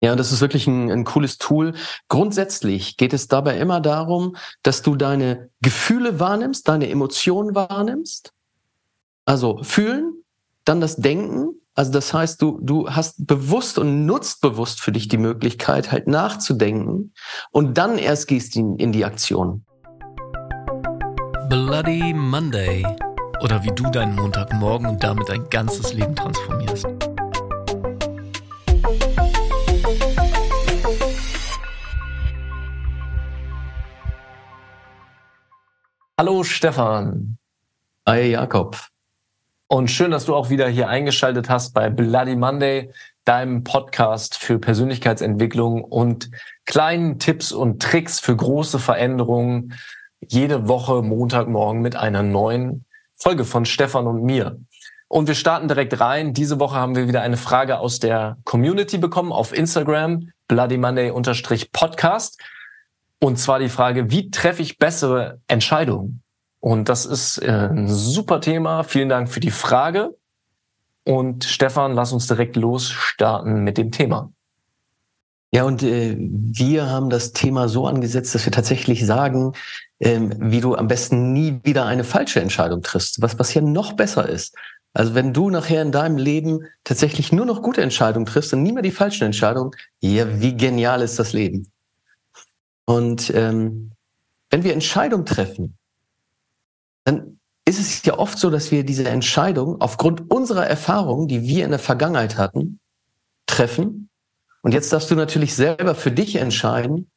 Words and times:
Ja, 0.00 0.14
das 0.14 0.30
ist 0.30 0.40
wirklich 0.40 0.66
ein, 0.66 0.90
ein 0.90 1.04
cooles 1.04 1.38
Tool. 1.38 1.74
Grundsätzlich 2.08 2.96
geht 2.96 3.12
es 3.12 3.26
dabei 3.26 3.58
immer 3.58 3.80
darum, 3.80 4.36
dass 4.62 4.82
du 4.82 4.94
deine 4.94 5.50
Gefühle 5.60 6.20
wahrnimmst, 6.20 6.68
deine 6.68 6.88
Emotionen 6.88 7.54
wahrnimmst. 7.54 8.32
Also 9.24 9.62
fühlen, 9.62 10.22
dann 10.64 10.80
das 10.80 10.96
Denken. 10.96 11.60
Also 11.74 11.92
das 11.92 12.14
heißt, 12.14 12.40
du, 12.42 12.58
du 12.62 12.90
hast 12.90 13.26
bewusst 13.26 13.78
und 13.78 14.06
nutzt 14.06 14.40
bewusst 14.40 14.80
für 14.80 14.92
dich 14.92 15.08
die 15.08 15.18
Möglichkeit, 15.18 15.92
halt 15.92 16.06
nachzudenken 16.06 17.12
und 17.50 17.78
dann 17.78 17.98
erst 17.98 18.26
gehst 18.26 18.54
du 18.54 18.60
in, 18.60 18.76
in 18.76 18.92
die 18.92 19.04
Aktion. 19.04 19.64
Bloody 21.48 22.12
Monday. 22.14 22.84
Oder 23.42 23.62
wie 23.62 23.70
du 23.70 23.84
deinen 23.90 24.16
Montagmorgen 24.16 24.88
und 24.88 25.02
damit 25.02 25.28
dein 25.28 25.48
ganzes 25.48 25.94
Leben 25.94 26.16
transformierst. 26.16 27.07
Hallo 36.20 36.42
Stefan. 36.42 37.38
Hi 38.04 38.32
Jakob. 38.32 38.76
Und 39.68 39.88
schön, 39.88 40.10
dass 40.10 40.24
du 40.24 40.34
auch 40.34 40.50
wieder 40.50 40.66
hier 40.68 40.88
eingeschaltet 40.88 41.48
hast 41.48 41.74
bei 41.74 41.90
Bloody 41.90 42.34
Monday, 42.34 42.90
deinem 43.24 43.62
Podcast 43.62 44.36
für 44.36 44.58
Persönlichkeitsentwicklung 44.58 45.84
und 45.84 46.32
kleinen 46.66 47.20
Tipps 47.20 47.52
und 47.52 47.80
Tricks 47.80 48.18
für 48.18 48.34
große 48.34 48.80
Veränderungen. 48.80 49.74
Jede 50.20 50.66
Woche 50.66 51.02
Montagmorgen 51.02 51.82
mit 51.82 51.94
einer 51.94 52.24
neuen 52.24 52.84
Folge 53.14 53.44
von 53.44 53.64
Stefan 53.64 54.08
und 54.08 54.24
mir. 54.24 54.58
Und 55.06 55.28
wir 55.28 55.36
starten 55.36 55.68
direkt 55.68 56.00
rein. 56.00 56.34
Diese 56.34 56.58
Woche 56.58 56.74
haben 56.74 56.96
wir 56.96 57.06
wieder 57.06 57.22
eine 57.22 57.36
Frage 57.36 57.78
aus 57.78 58.00
der 58.00 58.38
Community 58.42 58.98
bekommen 58.98 59.30
auf 59.30 59.56
Instagram, 59.56 60.32
Bloody 60.48 60.78
Monday-Podcast. 60.78 62.42
Und 63.20 63.38
zwar 63.38 63.58
die 63.58 63.68
Frage, 63.68 64.10
wie 64.10 64.30
treffe 64.30 64.62
ich 64.62 64.78
bessere 64.78 65.40
Entscheidungen? 65.48 66.22
Und 66.60 66.88
das 66.88 67.06
ist 67.06 67.38
äh, 67.38 67.68
ein 67.70 67.88
super 67.88 68.40
Thema. 68.40 68.84
Vielen 68.84 69.08
Dank 69.08 69.28
für 69.30 69.40
die 69.40 69.50
Frage. 69.50 70.16
Und 71.04 71.44
Stefan, 71.44 71.94
lass 71.94 72.12
uns 72.12 72.26
direkt 72.26 72.56
losstarten 72.56 73.64
mit 73.64 73.78
dem 73.78 73.92
Thema. 73.92 74.30
Ja, 75.50 75.64
und 75.64 75.82
äh, 75.82 76.16
wir 76.18 76.90
haben 76.90 77.08
das 77.08 77.32
Thema 77.32 77.68
so 77.68 77.86
angesetzt, 77.86 78.34
dass 78.34 78.44
wir 78.44 78.52
tatsächlich 78.52 79.06
sagen, 79.06 79.54
ähm, 79.98 80.34
wie 80.38 80.60
du 80.60 80.74
am 80.74 80.88
besten 80.88 81.32
nie 81.32 81.60
wieder 81.62 81.86
eine 81.86 82.04
falsche 82.04 82.40
Entscheidung 82.40 82.82
triffst, 82.82 83.22
was, 83.22 83.50
hier 83.50 83.62
noch 83.62 83.94
besser 83.94 84.28
ist. 84.28 84.54
Also 84.92 85.14
wenn 85.14 85.32
du 85.32 85.48
nachher 85.48 85.80
in 85.80 85.92
deinem 85.92 86.18
Leben 86.18 86.66
tatsächlich 86.84 87.32
nur 87.32 87.46
noch 87.46 87.62
gute 87.62 87.80
Entscheidungen 87.80 88.26
triffst 88.26 88.52
und 88.52 88.62
nie 88.62 88.72
mehr 88.72 88.82
die 88.82 88.90
falschen 88.90 89.24
Entscheidungen, 89.24 89.70
ja, 90.00 90.40
wie 90.40 90.54
genial 90.54 91.00
ist 91.00 91.18
das 91.18 91.32
Leben? 91.32 91.70
Und 92.88 93.28
ähm, 93.34 93.90
wenn 94.48 94.64
wir 94.64 94.72
Entscheidungen 94.72 95.26
treffen, 95.26 95.76
dann 97.04 97.38
ist 97.66 97.78
es 97.78 98.02
ja 98.02 98.18
oft 98.18 98.38
so, 98.38 98.48
dass 98.48 98.70
wir 98.70 98.82
diese 98.82 99.06
Entscheidung 99.06 99.78
aufgrund 99.82 100.30
unserer 100.30 100.66
Erfahrungen, 100.66 101.28
die 101.28 101.42
wir 101.42 101.66
in 101.66 101.70
der 101.70 101.80
Vergangenheit 101.80 102.38
hatten, 102.38 102.80
treffen. 103.44 104.08
Und 104.62 104.72
jetzt 104.72 104.90
darfst 104.90 105.10
du 105.10 105.16
natürlich 105.16 105.54
selber 105.54 105.94
für 105.94 106.10
dich 106.10 106.36
entscheiden, 106.36 107.10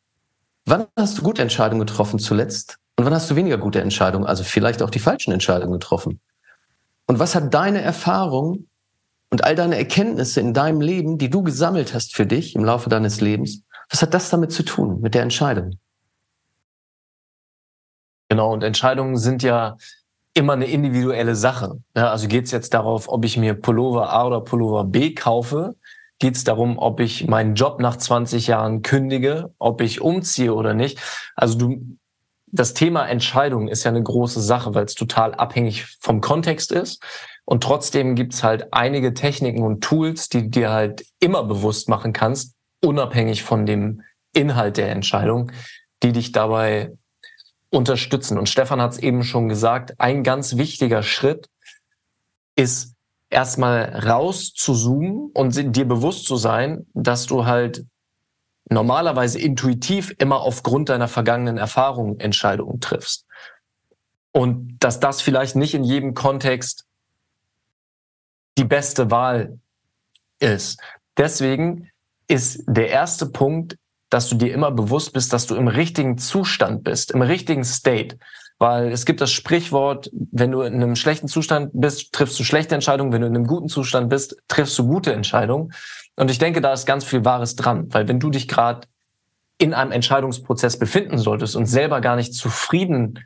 wann 0.66 0.88
hast 0.98 1.18
du 1.18 1.22
gute 1.22 1.42
Entscheidungen 1.42 1.88
getroffen 1.88 2.20
zuletzt 2.20 2.76
und 2.98 3.06
wann 3.06 3.14
hast 3.14 3.32
du 3.32 3.38
weniger 3.38 3.58
gute 3.58 3.80
Entscheidungen, 3.80 4.26
also 4.26 4.44
vielleicht 4.44 4.82
auch 4.82 4.90
die 4.90 5.00
falschen 5.00 5.32
Entscheidungen 5.32 5.72
getroffen. 5.72 6.20
Und 7.08 7.20
was 7.20 7.34
hat 7.34 7.54
deine 7.54 7.80
Erfahrung 7.80 8.68
und 9.30 9.46
all 9.46 9.56
deine 9.56 9.78
Erkenntnisse 9.78 10.42
in 10.42 10.54
deinem 10.54 10.82
Leben, 10.82 11.18
die 11.18 11.30
du 11.30 11.44
gesammelt 11.44 11.94
hast 11.94 12.14
für 12.14 12.26
dich 12.26 12.58
im 12.58 12.66
Laufe 12.66 12.90
deines 12.90 13.22
Lebens, 13.22 13.64
was 13.92 14.02
hat 14.02 14.14
das 14.14 14.30
damit 14.30 14.52
zu 14.52 14.64
tun, 14.64 15.02
mit 15.02 15.14
der 15.14 15.22
Entscheidung? 15.22 15.78
Genau, 18.30 18.54
und 18.54 18.64
Entscheidungen 18.64 19.18
sind 19.18 19.44
ja 19.44 19.76
immer 20.34 20.54
eine 20.54 20.66
individuelle 20.66 21.36
Sache. 21.36 21.82
Also 21.94 22.30
geht 22.30 22.46
es 22.46 22.52
jetzt 22.52 22.74
darauf, 22.74 23.10
ob 23.10 23.26
ich 23.26 23.36
mir 23.36 23.54
Pullover 23.54 24.14
A 24.14 24.26
oder 24.28 24.40
Pullover 24.40 24.86
B 24.86 25.14
kaufe? 25.14 25.76
Geht 26.20 26.38
es 26.38 26.46
darum, 26.46 26.78
ob 26.78 27.02
ich 27.02 27.28
meinen 27.28 27.56
Job 27.56 27.82
nach 27.82 27.98
20 27.98 28.48
Jahren 28.48 28.82
kündige, 28.84 29.54
ob 29.60 29.82
ich 29.82 30.00
umziehe 30.00 30.54
oder 30.54 30.74
nicht? 30.74 31.00
Also 31.36 31.58
du, 31.58 31.98
das 32.48 32.74
Thema 32.74 33.06
Entscheidung 33.08 33.68
ist 33.68 33.84
ja 33.84 33.92
eine 33.92 34.04
große 34.04 34.40
Sache, 34.40 34.74
weil 34.74 34.86
es 34.86 34.96
total 34.96 35.36
abhängig 35.36 35.98
vom 36.00 36.22
Kontext 36.22 36.72
ist. 36.72 37.04
Und 37.44 37.64
trotzdem 37.64 38.16
gibt's 38.16 38.44
halt 38.44 38.74
einige 38.74 39.14
Techniken 39.14 39.64
und 39.64 39.84
Tools, 39.84 40.30
die 40.30 40.50
dir 40.50 40.70
halt 40.70 41.04
immer 41.20 41.44
bewusst 41.44 41.90
machen 41.90 42.14
kannst, 42.14 42.56
unabhängig 42.82 43.44
von 43.44 43.66
dem 43.66 44.04
Inhalt 44.34 44.78
der 44.78 44.92
Entscheidung, 44.92 45.52
die 46.04 46.12
dich 46.12 46.32
dabei 46.32 46.92
unterstützen. 47.70 48.38
Und 48.38 48.50
Stefan 48.50 48.82
hat 48.82 48.94
es 48.94 49.00
eben 49.00 49.24
schon 49.24 49.50
gesagt, 49.50 50.00
ein 50.00 50.24
ganz 50.24 50.58
wichtiger 50.58 51.04
Schritt 51.04 51.50
ist 52.56 52.96
erstmal 53.30 54.06
raus 54.06 54.54
zu 54.54 54.76
zoomen 54.76 55.32
und 55.34 55.76
dir 55.76 55.88
bewusst 55.88 56.26
zu 56.26 56.36
sein, 56.36 56.86
dass 56.94 57.26
du 57.28 57.46
halt 57.46 57.86
normalerweise 58.70 59.40
intuitiv 59.40 60.14
immer 60.18 60.42
aufgrund 60.42 60.90
deiner 60.90 61.08
vergangenen 61.08 61.58
Erfahrungen 61.58 62.20
Entscheidungen 62.20 62.80
triffst. 62.80 63.26
Und 64.32 64.78
dass 64.80 65.00
das 65.00 65.22
vielleicht 65.22 65.56
nicht 65.56 65.74
in 65.74 65.84
jedem 65.84 66.14
Kontext 66.14 66.86
die 68.58 68.64
beste 68.64 69.12
Wahl 69.12 69.60
ist. 70.40 70.80
Deswegen 71.18 71.91
ist 72.32 72.64
der 72.66 72.90
erste 72.90 73.26
Punkt, 73.26 73.78
dass 74.10 74.30
du 74.30 74.36
dir 74.36 74.54
immer 74.54 74.72
bewusst 74.72 75.14
bist, 75.14 75.34
dass 75.34 75.48
du 75.48 75.56
im 75.56 75.68
richtigen 75.68 76.18
Zustand 76.18 76.84
bist, 76.84 77.12
im 77.12 77.22
richtigen 77.22 77.64
State. 77.64 78.18
Weil 78.58 78.92
es 78.92 79.06
gibt 79.06 79.22
das 79.22 79.32
Sprichwort, 79.32 80.10
wenn 80.32 80.52
du 80.52 80.62
in 80.62 80.76
einem 80.76 80.96
schlechten 80.96 81.28
Zustand 81.28 81.72
bist, 81.74 82.14
triffst 82.14 82.40
du 82.40 82.44
schlechte 82.44 82.76
Entscheidungen. 82.76 83.12
Wenn 83.12 83.22
du 83.22 83.28
in 83.28 83.36
einem 83.36 83.48
guten 83.48 83.68
Zustand 83.68 84.10
bist, 84.10 84.38
triffst 84.48 84.78
du 84.80 84.88
gute 84.88 85.14
Entscheidungen. 85.14 85.74
Und 86.16 86.32
ich 86.32 86.38
denke, 86.38 86.62
da 86.62 86.72
ist 86.72 86.86
ganz 86.86 87.04
viel 87.04 87.26
Wahres 87.26 87.56
dran. 87.56 87.94
Weil 87.94 88.08
wenn 88.08 88.20
du 88.20 88.30
dich 88.30 88.48
gerade 88.48 88.88
in 89.58 89.74
einem 89.74 89.92
Entscheidungsprozess 89.92 90.78
befinden 90.78 91.18
solltest 91.18 91.56
und 91.56 91.66
selber 91.66 92.02
gar 92.02 92.16
nicht 92.16 92.34
zufrieden 92.34 93.20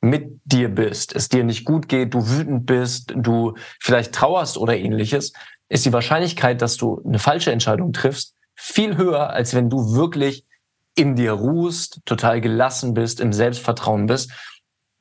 mit 0.00 0.40
dir 0.44 0.68
bist, 0.68 1.14
es 1.14 1.28
dir 1.28 1.44
nicht 1.44 1.64
gut 1.64 1.88
geht, 1.88 2.14
du 2.14 2.28
wütend 2.28 2.64
bist, 2.64 3.12
du 3.16 3.54
vielleicht 3.80 4.14
trauerst 4.14 4.56
oder 4.56 4.76
ähnliches, 4.76 5.32
ist 5.68 5.84
die 5.84 5.92
Wahrscheinlichkeit, 5.92 6.62
dass 6.62 6.76
du 6.76 7.02
eine 7.04 7.18
falsche 7.18 7.50
Entscheidung 7.50 7.92
triffst, 7.92 8.35
viel 8.56 8.96
höher, 8.96 9.30
als 9.30 9.54
wenn 9.54 9.70
du 9.70 9.94
wirklich 9.94 10.44
in 10.96 11.14
dir 11.14 11.32
ruhst, 11.32 12.00
total 12.06 12.40
gelassen 12.40 12.94
bist, 12.94 13.20
im 13.20 13.32
Selbstvertrauen 13.32 14.06
bist 14.06 14.32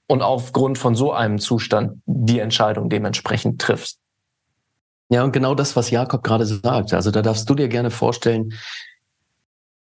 und 0.08 0.22
aufgrund 0.22 0.78
von 0.78 0.94
so 0.94 1.14
einem 1.14 1.40
Zustand 1.40 2.02
die 2.06 2.40
Entscheidung 2.40 2.90
dementsprechend 2.90 3.62
triffst. 3.62 4.00
Ja, 5.10 5.24
und 5.24 5.32
genau 5.32 5.56
das, 5.56 5.76
was 5.76 5.90
Jakob 5.92 6.24
gerade 6.24 6.46
sagt. 6.46 6.94
Also 6.94 7.12
da 7.12 7.22
darfst 7.22 7.50
du 7.50 7.56
dir 7.56 7.70
gerne 7.70 7.92
vorstellen, 7.92 8.54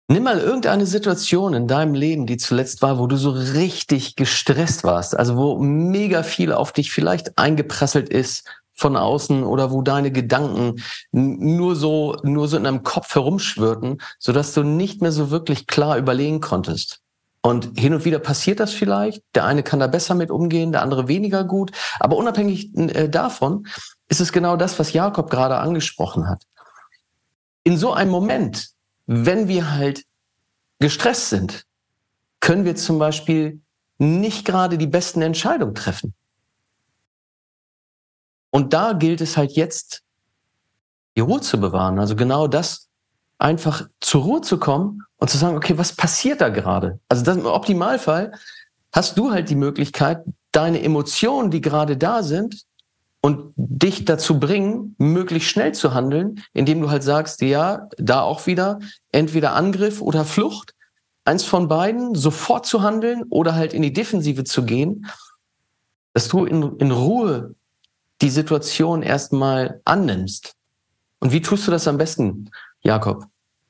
nimm 0.08 0.24
mal 0.24 0.40
irgendeine 0.40 0.86
Situation 0.86 1.54
in 1.54 1.68
deinem 1.68 1.94
Leben, 1.94 2.26
die 2.28 2.38
zuletzt 2.38 2.82
war, 2.82 3.00
wo 3.00 3.08
du 3.08 3.16
so 3.16 3.30
richtig 3.30 4.16
gestresst 4.16 4.84
warst, 4.84 5.18
also 5.18 5.38
wo 5.38 5.58
mega 5.60 6.24
viel 6.24 6.52
auf 6.52 6.72
dich 6.72 6.92
vielleicht 6.92 7.38
eingeprasselt 7.38 8.10
ist, 8.10 8.48
von 8.76 8.98
außen 8.98 9.44
oder 9.44 9.72
wo 9.72 9.82
deine 9.82 10.12
Gedanken 10.12 10.76
nur 11.12 11.76
so, 11.76 12.18
nur 12.24 12.48
so 12.48 12.58
in 12.58 12.66
deinem 12.66 12.84
Kopf 12.84 13.16
herumschwirrten, 13.16 14.02
sodass 14.20 14.54
du 14.54 14.64
nicht 14.64 15.02
mehr 15.02 15.12
so 15.12 15.32
wirklich 15.32 15.66
klar 15.66 15.98
überlegen 15.98 16.42
konntest. 16.42 17.02
Und 17.42 17.80
hin 17.80 17.94
und 17.94 18.06
wieder 18.06 18.18
passiert 18.18 18.60
das 18.60 18.74
vielleicht. 18.74 19.22
Der 19.36 19.46
eine 19.46 19.62
kann 19.62 19.80
da 19.80 19.86
besser 19.86 20.16
mit 20.16 20.32
umgehen, 20.32 20.72
der 20.72 20.82
andere 20.82 21.08
weniger 21.08 21.44
gut. 21.44 21.72
Aber 22.00 22.18
unabhängig 22.18 22.76
äh, 22.76 23.08
davon 23.08 23.68
ist 24.08 24.20
es 24.20 24.32
genau 24.32 24.58
das, 24.58 24.80
was 24.80 24.94
Jakob 24.94 25.30
gerade 25.30 25.58
angesprochen 25.58 26.28
hat. 26.28 26.44
In 27.64 27.78
so 27.78 27.94
einem 27.94 28.10
Moment, 28.10 28.70
wenn 29.06 29.48
wir 29.48 29.72
halt 29.72 30.06
gestresst 30.80 31.30
sind, 31.30 31.66
können 32.40 32.66
wir 32.66 32.76
zum 32.76 32.98
Beispiel 32.98 33.62
nicht 34.00 34.46
gerade 34.46 34.78
die 34.78 34.88
besten 34.88 35.22
Entscheidungen 35.22 35.76
treffen. 35.76 36.16
Und 38.56 38.72
da 38.72 38.94
gilt 38.94 39.20
es 39.20 39.36
halt 39.36 39.52
jetzt, 39.52 40.02
die 41.18 41.20
Ruhe 41.20 41.42
zu 41.42 41.60
bewahren. 41.60 42.00
Also 42.00 42.16
genau 42.16 42.48
das, 42.48 42.88
einfach 43.38 43.86
zur 44.00 44.24
Ruhe 44.24 44.40
zu 44.40 44.58
kommen 44.60 45.04
und 45.18 45.30
zu 45.30 45.38
sagen, 45.38 45.58
okay, 45.58 45.78
was 45.78 45.92
passiert 45.92 46.40
da 46.40 46.48
gerade? 46.48 47.02
Also 47.10 47.26
das, 47.26 47.36
im 47.36 47.48
Optimalfall 47.48 48.32
hast 48.94 49.18
du 49.18 49.32
halt 49.32 49.50
die 49.50 49.56
Möglichkeit, 49.56 50.24
deine 50.54 50.82
Emotionen, 50.82 51.52
die 51.52 51.60
gerade 51.60 51.98
da 51.98 52.24
sind, 52.24 52.64
und 53.20 53.52
dich 53.58 54.06
dazu 54.06 54.40
bringen, 54.40 54.96
möglichst 55.00 55.50
schnell 55.50 55.74
zu 55.74 55.94
handeln, 55.94 56.42
indem 56.54 56.80
du 56.80 56.90
halt 56.90 57.04
sagst, 57.04 57.42
ja, 57.42 57.90
da 57.98 58.22
auch 58.22 58.48
wieder 58.48 58.80
entweder 59.12 59.54
Angriff 59.54 60.00
oder 60.00 60.24
Flucht, 60.24 60.74
eins 61.26 61.44
von 61.44 61.68
beiden, 61.68 62.16
sofort 62.16 62.66
zu 62.66 62.84
handeln 62.84 63.24
oder 63.30 63.54
halt 63.54 63.74
in 63.74 63.82
die 63.82 63.92
Defensive 63.92 64.46
zu 64.46 64.64
gehen, 64.64 65.08
dass 66.14 66.30
du 66.30 66.46
in, 66.46 66.78
in 66.78 66.92
Ruhe 66.92 67.54
die 68.22 68.30
Situation 68.30 69.02
erstmal 69.02 69.82
annimmst. 69.86 70.54
Und 71.20 71.32
wie 71.32 71.42
tust 71.42 71.68
du 71.68 71.72
das 71.72 71.88
am 71.88 71.98
besten, 71.98 72.50
Jakob? 72.82 73.26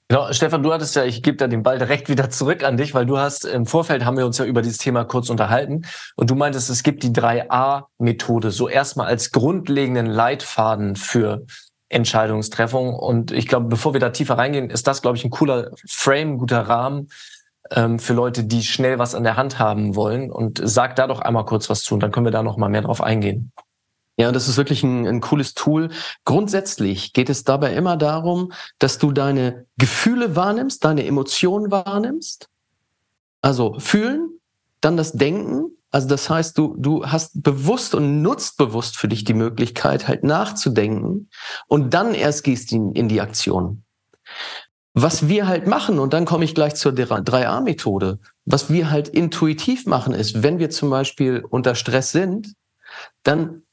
Genau, 0.07 0.31
Stefan, 0.33 0.61
du 0.61 0.71
hattest 0.71 0.95
ja, 0.95 1.03
ich 1.03 1.23
gebe 1.23 1.37
da 1.37 1.47
den 1.47 1.63
Ball 1.63 1.79
direkt 1.79 2.09
wieder 2.09 2.29
zurück 2.29 2.63
an 2.63 2.77
dich, 2.77 2.93
weil 2.93 3.07
du 3.07 3.17
hast 3.17 3.43
im 3.43 3.65
Vorfeld 3.65 4.05
haben 4.05 4.17
wir 4.17 4.27
uns 4.27 4.37
ja 4.37 4.45
über 4.45 4.61
dieses 4.61 4.77
Thema 4.77 5.03
kurz 5.03 5.31
unterhalten 5.31 5.81
und 6.15 6.29
du 6.29 6.35
meintest, 6.35 6.69
es 6.69 6.83
gibt 6.83 7.01
die 7.01 7.09
3a-Methode, 7.09 8.51
so 8.51 8.69
erstmal 8.69 9.07
als 9.07 9.31
grundlegenden 9.31 10.05
Leitfaden 10.05 10.95
für 10.95 11.45
Entscheidungstreffung. 11.89 12.93
Und 12.93 13.31
ich 13.31 13.47
glaube, 13.47 13.67
bevor 13.67 13.93
wir 13.93 13.99
da 13.99 14.09
tiefer 14.09 14.37
reingehen, 14.37 14.69
ist 14.69 14.87
das, 14.87 15.01
glaube 15.01 15.17
ich, 15.17 15.23
ein 15.23 15.31
cooler 15.31 15.71
Frame, 15.87 16.37
guter 16.37 16.61
Rahmen 16.61 17.09
ähm, 17.71 17.99
für 17.99 18.13
Leute, 18.13 18.43
die 18.43 18.63
schnell 18.63 18.99
was 18.99 19.15
an 19.15 19.23
der 19.23 19.37
Hand 19.37 19.59
haben 19.59 19.95
wollen. 19.95 20.31
Und 20.31 20.61
sag 20.63 20.95
da 20.95 21.07
doch 21.07 21.19
einmal 21.19 21.45
kurz 21.45 21.69
was 21.69 21.83
zu 21.83 21.93
und 21.93 22.01
dann 22.01 22.11
können 22.11 22.25
wir 22.25 22.31
da 22.31 22.43
noch 22.43 22.57
mal 22.57 22.69
mehr 22.69 22.81
drauf 22.81 23.01
eingehen. 23.01 23.51
Ja, 24.17 24.31
das 24.31 24.47
ist 24.47 24.57
wirklich 24.57 24.83
ein, 24.83 25.05
ein 25.05 25.21
cooles 25.21 25.53
Tool. 25.53 25.89
Grundsätzlich 26.23 27.11
geht 27.11 27.29
es 27.29 27.43
dabei 27.43 27.73
immer 27.73 27.97
darum, 27.97 28.53
dass 28.79 28.97
du 28.97 29.11
deine 29.11 29.65
Gefühle 29.77 30.35
wahrnimmst, 30.35 30.85
deine 30.85 31.05
Emotionen 31.05 31.69
wahrnimmst. 31.69 32.47
Also 33.41 33.77
fühlen, 33.79 34.39
dann 34.79 34.95
das 34.95 35.13
Denken. 35.13 35.71
Also 35.91 36.07
das 36.07 36.29
heißt, 36.29 36.57
du, 36.57 36.75
du 36.77 37.05
hast 37.05 37.43
bewusst 37.43 37.93
und 37.93 38.21
nutzt 38.21 38.57
bewusst 38.57 38.97
für 38.97 39.07
dich 39.07 39.23
die 39.23 39.33
Möglichkeit, 39.33 40.07
halt 40.07 40.23
nachzudenken 40.23 41.29
und 41.67 41.93
dann 41.93 42.13
erst 42.13 42.43
gehst 42.43 42.71
du 42.71 42.75
in, 42.75 42.91
in 42.93 43.07
die 43.09 43.21
Aktion. 43.21 43.83
Was 44.93 45.27
wir 45.27 45.47
halt 45.47 45.67
machen, 45.67 45.99
und 45.99 46.13
dann 46.13 46.25
komme 46.25 46.45
ich 46.45 46.55
gleich 46.55 46.75
zur 46.75 46.93
3a-Methode, 46.93 48.19
was 48.45 48.71
wir 48.71 48.89
halt 48.89 49.09
intuitiv 49.09 49.85
machen 49.85 50.13
ist, 50.13 50.41
wenn 50.41 50.57
wir 50.57 50.69
zum 50.69 50.89
Beispiel 50.89 51.43
unter 51.49 51.75
Stress 51.75 52.11
sind, 52.11 52.53
dann 53.23 53.64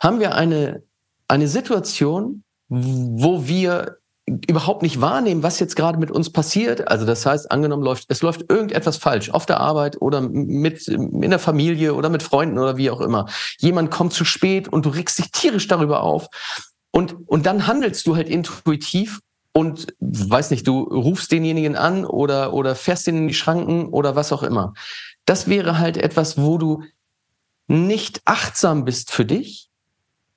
haben 0.00 0.20
wir 0.20 0.34
eine, 0.34 0.82
eine 1.28 1.48
Situation, 1.48 2.44
wo 2.68 3.46
wir 3.46 3.98
überhaupt 4.26 4.82
nicht 4.82 5.00
wahrnehmen, 5.00 5.44
was 5.44 5.60
jetzt 5.60 5.76
gerade 5.76 5.98
mit 5.98 6.10
uns 6.10 6.30
passiert. 6.30 6.88
Also 6.88 7.06
das 7.06 7.24
heißt, 7.24 7.50
angenommen 7.50 7.84
läuft, 7.84 8.06
es 8.08 8.22
läuft 8.22 8.50
irgendetwas 8.50 8.96
falsch 8.96 9.30
auf 9.30 9.46
der 9.46 9.60
Arbeit 9.60 10.00
oder 10.02 10.20
mit 10.20 10.88
in 10.88 11.30
der 11.30 11.38
Familie 11.38 11.94
oder 11.94 12.08
mit 12.08 12.24
Freunden 12.24 12.58
oder 12.58 12.76
wie 12.76 12.90
auch 12.90 13.00
immer. 13.00 13.26
Jemand 13.58 13.92
kommt 13.92 14.12
zu 14.12 14.24
spät 14.24 14.66
und 14.66 14.84
du 14.84 14.90
regst 14.90 15.18
dich 15.18 15.30
tierisch 15.30 15.68
darüber 15.68 16.02
auf. 16.02 16.26
Und, 16.90 17.14
und 17.28 17.46
dann 17.46 17.68
handelst 17.68 18.04
du 18.06 18.16
halt 18.16 18.28
intuitiv 18.28 19.20
und 19.52 19.94
weiß 20.00 20.50
nicht, 20.50 20.66
du 20.66 20.82
rufst 20.82 21.30
denjenigen 21.30 21.76
an 21.76 22.04
oder, 22.04 22.52
oder 22.52 22.74
fährst 22.74 23.06
ihn 23.06 23.16
in 23.16 23.28
die 23.28 23.34
Schranken 23.34 23.86
oder 23.86 24.16
was 24.16 24.32
auch 24.32 24.42
immer. 24.42 24.74
Das 25.24 25.48
wäre 25.48 25.78
halt 25.78 25.96
etwas, 25.96 26.36
wo 26.36 26.58
du 26.58 26.82
nicht 27.68 28.22
achtsam 28.24 28.84
bist 28.84 29.12
für 29.12 29.24
dich, 29.24 29.70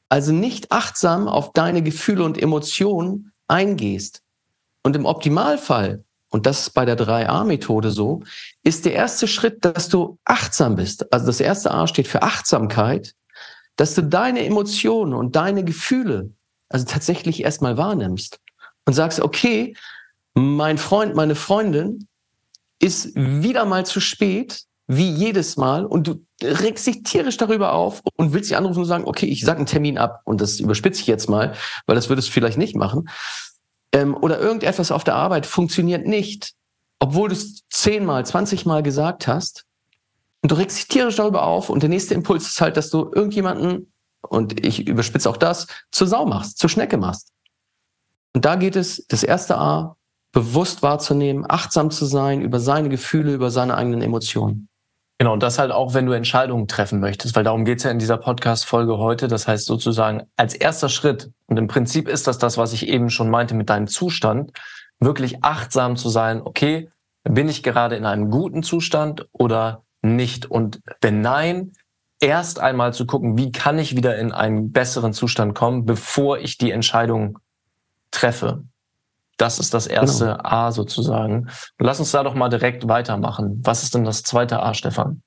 also 0.09 0.31
nicht 0.31 0.71
achtsam 0.71 1.27
auf 1.27 1.53
deine 1.53 1.83
Gefühle 1.83 2.23
und 2.23 2.41
Emotionen 2.41 3.31
eingehst. 3.47 4.23
Und 4.83 4.95
im 4.95 5.05
Optimalfall, 5.05 6.03
und 6.29 6.45
das 6.45 6.61
ist 6.61 6.69
bei 6.71 6.85
der 6.85 6.97
3a-Methode 6.97 7.91
so, 7.91 8.23
ist 8.63 8.85
der 8.85 8.93
erste 8.93 9.27
Schritt, 9.27 9.63
dass 9.63 9.89
du 9.89 10.17
achtsam 10.25 10.75
bist. 10.75 11.11
Also 11.13 11.27
das 11.27 11.39
erste 11.39 11.71
A 11.71 11.87
steht 11.87 12.07
für 12.07 12.23
Achtsamkeit, 12.23 13.13
dass 13.75 13.95
du 13.95 14.03
deine 14.03 14.45
Emotionen 14.45 15.13
und 15.13 15.35
deine 15.35 15.63
Gefühle 15.63 16.31
also 16.69 16.85
tatsächlich 16.85 17.43
erstmal 17.43 17.77
wahrnimmst 17.77 18.39
und 18.85 18.93
sagst, 18.93 19.21
okay, 19.21 19.75
mein 20.33 20.77
Freund, 20.77 21.15
meine 21.15 21.35
Freundin 21.35 22.07
ist 22.79 23.15
wieder 23.15 23.65
mal 23.65 23.85
zu 23.85 23.99
spät, 23.99 24.63
wie 24.91 25.11
jedes 25.11 25.55
Mal 25.55 25.85
und 25.85 26.07
du 26.07 26.25
regst 26.41 26.87
dich 26.87 27.03
tierisch 27.03 27.37
darüber 27.37 27.73
auf 27.73 28.01
und 28.15 28.33
willst 28.33 28.49
sie 28.49 28.55
anrufen 28.55 28.79
und 28.79 28.85
sagen, 28.85 29.05
okay, 29.05 29.27
ich 29.27 29.45
sag 29.45 29.57
einen 29.57 29.67
Termin 29.67 29.99
ab 29.99 30.21
und 30.25 30.41
das 30.41 30.59
überspitze 30.59 31.01
ich 31.01 31.07
jetzt 31.07 31.29
mal, 31.29 31.53
weil 31.85 31.95
das 31.95 32.09
würdest 32.09 32.29
du 32.29 32.31
vielleicht 32.31 32.57
nicht 32.57 32.75
machen. 32.75 33.07
Ähm, 33.93 34.17
oder 34.17 34.39
irgendetwas 34.39 34.89
auf 34.89 35.03
der 35.03 35.13
Arbeit 35.13 35.45
funktioniert 35.45 36.07
nicht, 36.07 36.53
obwohl 36.97 37.29
du 37.29 37.35
es 37.35 37.61
zehnmal, 37.69 38.25
zwanzigmal 38.25 38.81
gesagt 38.81 39.27
hast 39.27 39.65
und 40.41 40.49
du 40.51 40.55
regst 40.55 40.79
dich 40.79 40.87
tierisch 40.87 41.17
darüber 41.17 41.43
auf 41.43 41.69
und 41.69 41.83
der 41.83 41.89
nächste 41.89 42.15
Impuls 42.15 42.47
ist 42.47 42.59
halt, 42.59 42.75
dass 42.75 42.89
du 42.89 43.11
irgendjemanden, 43.13 43.93
und 44.21 44.65
ich 44.65 44.87
überspitze 44.87 45.29
auch 45.29 45.37
das, 45.37 45.67
zur 45.91 46.07
Sau 46.07 46.25
machst, 46.25 46.57
zur 46.57 46.69
Schnecke 46.69 46.97
machst. 46.97 47.29
Und 48.33 48.43
da 48.43 48.55
geht 48.55 48.75
es, 48.75 49.05
das 49.07 49.21
erste 49.21 49.59
A, 49.59 49.97
bewusst 50.31 50.81
wahrzunehmen, 50.81 51.45
achtsam 51.47 51.91
zu 51.91 52.05
sein 52.05 52.41
über 52.41 52.59
seine 52.59 52.89
Gefühle, 52.89 53.35
über 53.35 53.51
seine 53.51 53.77
eigenen 53.77 54.01
Emotionen. 54.01 54.68
Genau, 55.21 55.33
und 55.33 55.43
das 55.43 55.59
halt 55.59 55.73
auch, 55.73 55.93
wenn 55.93 56.05
du 56.05 56.13
Entscheidungen 56.13 56.69
treffen 56.69 57.01
möchtest, 57.01 57.35
weil 57.35 57.43
darum 57.43 57.65
geht's 57.65 57.83
ja 57.83 57.91
in 57.91 57.99
dieser 57.99 58.15
Podcast-Folge 58.15 58.97
heute. 58.99 59.27
Das 59.27 59.49
heißt 59.49 59.65
sozusagen 59.65 60.23
als 60.37 60.55
erster 60.55 60.87
Schritt, 60.87 61.29
und 61.47 61.57
im 61.57 61.67
Prinzip 61.67 62.07
ist 62.07 62.25
das 62.25 62.37
das, 62.37 62.57
was 62.57 62.71
ich 62.71 62.87
eben 62.87 63.09
schon 63.09 63.29
meinte 63.29 63.53
mit 63.53 63.69
deinem 63.69 63.87
Zustand, 63.87 64.53
wirklich 65.01 65.43
achtsam 65.43 65.97
zu 65.97 66.07
sein, 66.07 66.41
okay, 66.41 66.89
bin 67.25 67.49
ich 67.49 67.63
gerade 67.63 67.97
in 67.97 68.05
einem 68.05 68.31
guten 68.31 68.63
Zustand 68.63 69.27
oder 69.33 69.83
nicht? 70.01 70.45
Und 70.45 70.79
wenn 71.01 71.19
nein, 71.19 71.73
erst 72.21 72.61
einmal 72.61 72.93
zu 72.93 73.05
gucken, 73.05 73.37
wie 73.37 73.51
kann 73.51 73.77
ich 73.77 73.97
wieder 73.97 74.17
in 74.17 74.31
einen 74.31 74.71
besseren 74.71 75.11
Zustand 75.11 75.53
kommen, 75.53 75.85
bevor 75.85 76.39
ich 76.39 76.57
die 76.57 76.71
Entscheidung 76.71 77.39
treffe. 78.11 78.63
Das 79.39 79.57
ist 79.57 79.73
das 79.73 79.87
erste 79.87 80.25
genau. 80.25 80.39
A 80.43 80.71
sozusagen. 80.73 81.47
Und 81.79 81.85
lass 81.85 81.99
uns 81.99 82.11
da 82.11 82.23
doch 82.23 82.35
mal 82.35 82.49
direkt 82.49 82.89
weitermachen. 82.89 83.61
Was 83.63 83.83
ist 83.83 83.95
denn 83.95 84.03
das 84.03 84.21
zweite 84.23 84.61
A, 84.61 84.73
Stefan? 84.73 85.21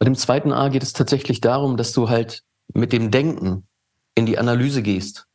Bei 0.00 0.04
dem 0.04 0.16
zweiten 0.16 0.52
A 0.52 0.68
geht 0.68 0.82
es 0.82 0.92
tatsächlich 0.92 1.40
darum, 1.40 1.76
dass 1.76 1.92
du 1.92 2.08
halt 2.08 2.42
mit 2.72 2.92
dem 2.92 3.12
Denken 3.12 3.66
in 4.16 4.26
die 4.26 4.38
Analyse 4.38 4.82
gehst. 4.82 5.26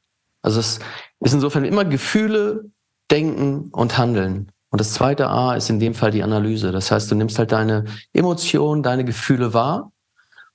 Also 0.41 0.59
es 0.59 0.79
ist 1.21 1.33
insofern 1.33 1.63
immer 1.63 1.85
Gefühle, 1.85 2.65
Denken 3.09 3.69
und 3.71 3.97
Handeln. 3.97 4.51
Und 4.69 4.81
das 4.81 4.93
zweite 4.93 5.29
A 5.29 5.55
ist 5.55 5.69
in 5.69 5.79
dem 5.79 5.93
Fall 5.93 6.11
die 6.11 6.21
Analyse. 6.21 6.73
Das 6.73 6.91
heißt, 6.91 7.09
du 7.09 7.15
nimmst 7.15 7.39
halt 7.39 7.53
deine 7.53 7.85
Emotionen, 8.11 8.83
deine 8.83 9.05
Gefühle 9.05 9.53
wahr 9.53 9.93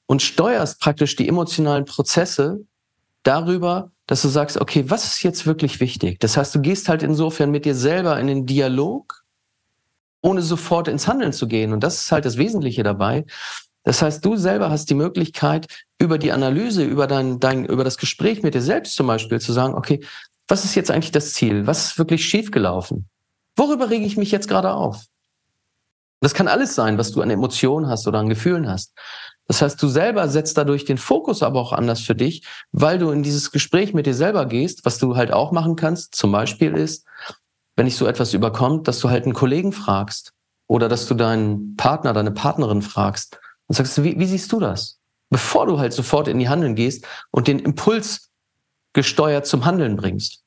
und 0.05 0.21
steuerst 0.21 0.81
praktisch 0.81 1.17
die 1.17 1.29
emotionalen 1.29 1.87
Prozesse 1.87 2.61
darüber, 3.23 3.91
dass 4.07 4.23
du 4.23 4.29
sagst, 4.29 4.61
okay, 4.61 4.85
was 4.89 5.05
ist 5.05 5.23
jetzt 5.23 5.47
wirklich 5.47 5.81
wichtig? 5.81 6.21
Das 6.21 6.37
heißt, 6.37 6.55
du 6.55 6.61
gehst 6.61 6.89
halt 6.89 7.03
insofern 7.03 7.51
mit 7.51 7.65
dir 7.65 7.75
selber 7.75 8.19
in 8.21 8.27
den 8.27 8.47
Dialog, 8.47 9.25
ohne 10.21 10.43
sofort 10.43 10.89
ins 10.89 11.07
Handeln 11.07 11.33
zu 11.33 11.49
gehen. 11.49 11.73
Und 11.73 11.81
das 11.81 12.03
ist 12.03 12.13
halt 12.13 12.25
das 12.25 12.37
Wesentliche 12.37 12.83
dabei. 12.83 13.25
Das 13.83 14.01
heißt, 14.01 14.25
du 14.25 14.37
selber 14.37 14.71
hast 14.71 14.89
die 14.89 14.95
Möglichkeit, 14.95 15.67
über 15.99 16.19
die 16.19 16.33
Analyse, 16.33 16.85
über 16.85 17.07
dein, 17.07 17.41
dein, 17.41 17.67
über 17.67 17.85
das 17.85 17.99
Gespräch 17.99 18.43
mit 18.43 18.55
dir 18.55 18.63
selbst 18.63 18.95
zum 18.97 19.07
Beispiel 19.07 19.41
zu 19.41 19.53
sagen, 19.53 19.75
okay, 19.75 20.05
was 20.49 20.65
ist 20.65 20.75
jetzt 20.75 20.91
eigentlich 20.91 21.13
das 21.13 21.33
Ziel? 21.33 21.67
Was 21.67 21.87
ist 21.87 21.99
wirklich 21.99 22.25
schiefgelaufen? 22.25 23.09
Worüber 23.57 23.91
rege 23.91 24.05
ich 24.05 24.17
mich 24.17 24.31
jetzt 24.31 24.49
gerade 24.49 24.73
auf? 24.73 25.05
Das 26.21 26.35
kann 26.35 26.49
alles 26.49 26.75
sein, 26.75 26.97
was 26.99 27.13
du 27.13 27.21
an 27.21 27.31
Emotionen 27.31 27.89
hast 27.89 28.09
oder 28.09 28.19
an 28.19 28.29
Gefühlen 28.29 28.69
hast. 28.69 28.95
Das 29.47 29.61
heißt, 29.61 29.83
du 29.83 29.89
selber 29.89 30.29
setzt 30.29 30.57
dadurch 30.57 30.85
den 30.85 30.97
Fokus 30.97 31.43
aber 31.43 31.61
auch 31.61 31.73
anders 31.73 32.01
für 32.01 32.15
dich, 32.15 32.47
weil 32.73 32.99
du 32.99 33.11
in 33.11 33.23
dieses 33.23 33.51
Gespräch 33.51 33.93
mit 33.93 34.07
dir 34.07 34.15
selber 34.15 34.47
gehst, 34.47 34.85
was 34.85 34.99
du 34.99 35.17
halt 35.17 35.33
auch 35.33 35.53
machen 35.53 35.77
kannst. 35.77 36.15
Zum 36.15 36.33
Beispiel 36.33 36.75
ist, 36.75 37.07
wenn 37.77 37.87
dich 37.87 37.97
so 37.97 38.07
etwas 38.07 38.33
überkommt, 38.33 38.89
dass 38.89 39.01
du 39.01 39.11
halt 39.11 39.25
einen 39.25 39.35
Kollegen 39.35 39.73
fragst 39.73 40.33
oder 40.67 40.89
dass 40.89 41.07
du 41.07 41.15
deinen 41.15 41.77
Partner, 41.77 42.13
deine 42.13 42.31
Partnerin 42.31 42.83
fragst 42.83 43.39
und 43.67 43.75
sagst, 43.75 44.03
wie, 44.03 44.19
wie 44.19 44.27
siehst 44.27 44.51
du 44.53 44.61
das? 44.61 44.99
Bevor 45.31 45.67
du 45.67 45.79
halt 45.79 45.93
sofort 45.93 46.29
in 46.29 46.39
die 46.39 46.49
Handeln 46.49 46.75
gehst 46.75 47.07
und 47.31 47.49
den 47.49 47.59
Impuls 47.59 48.31
gesteuert 48.93 49.47
zum 49.47 49.65
Handeln 49.65 49.97
bringst. 49.97 50.43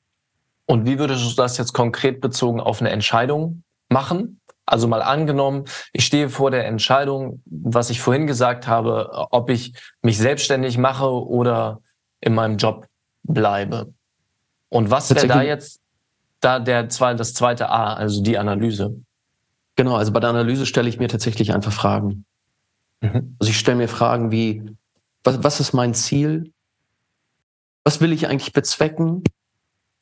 Und 0.66 0.86
wie 0.86 0.98
würdest 0.98 1.30
du 1.30 1.34
das 1.36 1.56
jetzt 1.56 1.72
konkret 1.72 2.20
bezogen 2.20 2.60
auf 2.60 2.80
eine 2.80 2.90
Entscheidung 2.90 3.62
machen? 3.88 4.37
Also 4.68 4.86
mal 4.86 5.00
angenommen, 5.00 5.64
ich 5.94 6.04
stehe 6.04 6.28
vor 6.28 6.50
der 6.50 6.66
Entscheidung, 6.66 7.42
was 7.46 7.88
ich 7.88 8.00
vorhin 8.00 8.26
gesagt 8.26 8.66
habe, 8.66 9.10
ob 9.30 9.48
ich 9.48 9.72
mich 10.02 10.18
selbstständig 10.18 10.76
mache 10.76 11.10
oder 11.10 11.80
in 12.20 12.34
meinem 12.34 12.58
Job 12.58 12.86
bleibe. 13.22 13.94
Und 14.68 14.90
was 14.90 15.14
wäre 15.14 15.26
da 15.26 15.42
jetzt 15.42 15.80
da 16.40 16.58
der 16.58 16.84
das 16.84 17.34
zweite 17.34 17.70
A, 17.70 17.94
also 17.94 18.22
die 18.22 18.36
Analyse? 18.36 18.94
Genau, 19.76 19.96
also 19.96 20.12
bei 20.12 20.20
der 20.20 20.30
Analyse 20.30 20.66
stelle 20.66 20.88
ich 20.88 20.98
mir 20.98 21.08
tatsächlich 21.08 21.54
einfach 21.54 21.72
Fragen. 21.72 22.26
Mhm. 23.00 23.36
Also 23.38 23.50
ich 23.50 23.58
stelle 23.58 23.78
mir 23.78 23.88
Fragen 23.88 24.30
wie, 24.30 24.76
was, 25.24 25.42
was 25.42 25.60
ist 25.60 25.72
mein 25.72 25.94
Ziel? 25.94 26.52
Was 27.84 28.02
will 28.02 28.12
ich 28.12 28.26
eigentlich 28.26 28.52
bezwecken? 28.52 29.22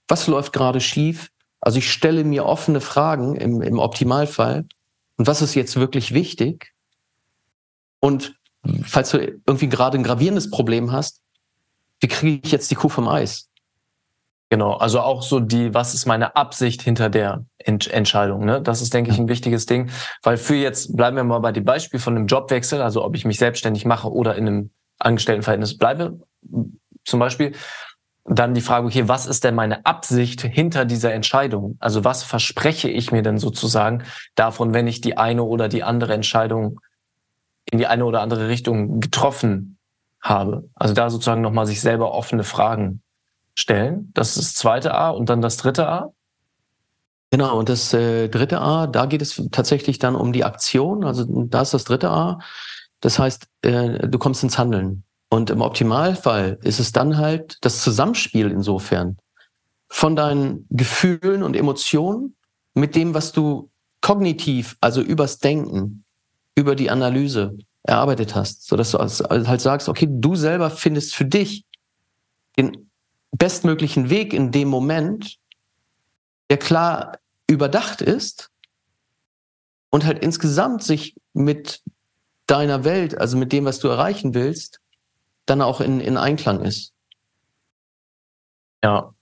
Was 0.08 0.26
läuft 0.26 0.52
gerade 0.52 0.80
schief? 0.80 1.30
Also 1.60 1.78
ich 1.78 1.90
stelle 1.90 2.24
mir 2.24 2.44
offene 2.44 2.80
Fragen 2.80 3.36
im, 3.36 3.62
im 3.62 3.78
Optimalfall. 3.78 4.66
Und 5.16 5.26
was 5.26 5.42
ist 5.42 5.54
jetzt 5.54 5.76
wirklich 5.76 6.14
wichtig? 6.14 6.72
Und 8.00 8.36
falls 8.82 9.10
du 9.10 9.18
irgendwie 9.18 9.68
gerade 9.68 9.98
ein 9.98 10.04
gravierendes 10.04 10.50
Problem 10.50 10.92
hast, 10.92 11.22
wie 12.00 12.08
kriege 12.08 12.40
ich 12.44 12.52
jetzt 12.52 12.70
die 12.70 12.74
Kuh 12.74 12.88
vom 12.88 13.08
Eis? 13.08 13.48
Genau, 14.48 14.74
also 14.74 15.00
auch 15.00 15.22
so 15.22 15.40
die, 15.40 15.74
was 15.74 15.92
ist 15.92 16.06
meine 16.06 16.36
Absicht 16.36 16.80
hinter 16.82 17.10
der 17.10 17.44
Ent 17.58 17.88
Entscheidung? 17.88 18.44
Ne? 18.44 18.62
Das 18.62 18.80
ist, 18.80 18.94
denke 18.94 19.10
ich, 19.10 19.18
ein 19.18 19.28
wichtiges 19.28 19.66
Ding, 19.66 19.90
weil 20.22 20.36
für 20.36 20.54
jetzt 20.54 20.96
bleiben 20.96 21.16
wir 21.16 21.24
mal 21.24 21.40
bei 21.40 21.50
dem 21.50 21.64
Beispiel 21.64 21.98
von 21.98 22.14
einem 22.14 22.28
Jobwechsel, 22.28 22.80
also 22.80 23.04
ob 23.04 23.16
ich 23.16 23.24
mich 23.24 23.38
selbstständig 23.38 23.84
mache 23.86 24.12
oder 24.12 24.36
in 24.36 24.46
einem 24.46 24.70
Angestelltenverhältnis 24.98 25.76
bleibe, 25.78 26.20
zum 27.04 27.18
Beispiel 27.18 27.52
dann 28.28 28.54
die 28.54 28.60
Frage, 28.60 28.86
okay, 28.86 29.08
was 29.08 29.26
ist 29.26 29.44
denn 29.44 29.54
meine 29.54 29.86
Absicht 29.86 30.42
hinter 30.42 30.84
dieser 30.84 31.12
Entscheidung? 31.12 31.76
Also 31.78 32.04
was 32.04 32.22
verspreche 32.22 32.88
ich 32.88 33.12
mir 33.12 33.22
denn 33.22 33.38
sozusagen 33.38 34.02
davon, 34.34 34.74
wenn 34.74 34.86
ich 34.86 35.00
die 35.00 35.16
eine 35.16 35.44
oder 35.44 35.68
die 35.68 35.84
andere 35.84 36.14
Entscheidung 36.14 36.80
in 37.70 37.78
die 37.78 37.86
eine 37.86 38.04
oder 38.04 38.22
andere 38.22 38.48
Richtung 38.48 39.00
getroffen 39.00 39.78
habe? 40.20 40.68
Also 40.74 40.92
da 40.92 41.08
sozusagen 41.08 41.40
nochmal 41.40 41.66
sich 41.66 41.80
selber 41.80 42.12
offene 42.12 42.42
Fragen 42.42 43.00
stellen. 43.54 44.10
Das 44.14 44.36
ist 44.36 44.38
das 44.38 44.54
zweite 44.54 44.94
A 44.94 45.10
und 45.10 45.28
dann 45.28 45.40
das 45.40 45.56
dritte 45.56 45.88
A. 45.88 46.12
Genau, 47.30 47.58
und 47.58 47.68
das 47.68 47.92
äh, 47.92 48.28
dritte 48.28 48.60
A, 48.60 48.86
da 48.86 49.06
geht 49.06 49.22
es 49.22 49.42
tatsächlich 49.50 49.98
dann 49.98 50.14
um 50.14 50.32
die 50.32 50.44
Aktion. 50.44 51.04
Also 51.04 51.24
da 51.46 51.62
ist 51.62 51.74
das 51.74 51.84
dritte 51.84 52.10
A. 52.10 52.38
Das 53.00 53.18
heißt, 53.18 53.48
äh, 53.62 54.08
du 54.08 54.18
kommst 54.18 54.42
ins 54.42 54.58
Handeln. 54.58 55.04
Und 55.28 55.50
im 55.50 55.60
Optimalfall 55.60 56.58
ist 56.62 56.78
es 56.78 56.92
dann 56.92 57.16
halt 57.16 57.58
das 57.62 57.82
Zusammenspiel 57.82 58.50
insofern 58.50 59.18
von 59.88 60.16
deinen 60.16 60.66
Gefühlen 60.70 61.42
und 61.42 61.56
Emotionen 61.56 62.36
mit 62.74 62.94
dem, 62.94 63.14
was 63.14 63.32
du 63.32 63.70
kognitiv, 64.00 64.76
also 64.80 65.00
übers 65.00 65.38
Denken, 65.38 66.04
über 66.54 66.74
die 66.74 66.90
Analyse 66.90 67.58
erarbeitet 67.82 68.34
hast, 68.34 68.66
so 68.66 68.76
dass 68.76 68.92
du 68.92 68.98
halt 68.98 69.60
sagst, 69.60 69.88
okay, 69.88 70.08
du 70.10 70.34
selber 70.34 70.70
findest 70.70 71.14
für 71.14 71.24
dich 71.24 71.64
den 72.58 72.90
bestmöglichen 73.32 74.10
Weg 74.10 74.32
in 74.32 74.50
dem 74.50 74.68
Moment, 74.68 75.38
der 76.50 76.58
klar 76.58 77.18
überdacht 77.46 78.00
ist 78.00 78.50
und 79.90 80.04
halt 80.04 80.18
insgesamt 80.20 80.82
sich 80.82 81.14
mit 81.32 81.82
deiner 82.46 82.84
Welt, 82.84 83.18
also 83.18 83.36
mit 83.36 83.52
dem, 83.52 83.64
was 83.64 83.78
du 83.78 83.88
erreichen 83.88 84.34
willst, 84.34 84.80
dann 85.46 85.62
auch 85.62 85.80
in, 85.80 86.00
in 86.00 86.16
Einklang 86.16 86.60
ist. 86.60 86.92
Ja. 88.84 89.12